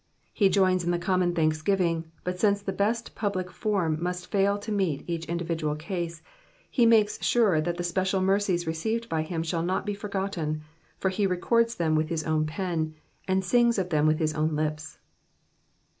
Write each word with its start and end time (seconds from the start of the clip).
He 0.33 0.49
joins 0.49 0.83
in 0.83 0.89
the 0.89 0.97
common 0.97 1.35
thanksgiving, 1.35 2.05
but 2.23 2.39
since 2.39 2.59
the 2.63 2.73
best 2.73 3.13
public 3.13 3.51
form 3.51 4.01
must 4.01 4.31
fail 4.31 4.57
to 4.57 4.71
meet 4.71 5.07
each 5.07 5.25
individual 5.25 5.75
case, 5.75 6.23
he 6.71 6.87
makes 6.87 7.21
sure 7.21 7.61
that 7.61 7.77
the 7.77 7.83
special 7.83 8.19
mercies 8.19 8.65
received 8.65 9.07
by 9.09 9.21
him 9.21 9.43
shall 9.43 9.61
not 9.61 9.85
be 9.85 9.93
forgotten, 9.93 10.63
for 10.97 11.09
he 11.09 11.27
records 11.27 11.75
them 11.75 11.93
with 11.93 12.09
his 12.09 12.23
own 12.23 12.47
peo, 12.47 12.93
and 13.27 13.45
sings 13.45 13.77
of 13.77 13.89
them 13.91 14.07
with 14.07 14.17
his 14.17 14.33
own 14.33 14.55
lips. 14.55 14.97